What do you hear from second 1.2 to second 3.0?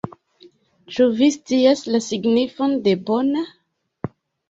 scias la signifon de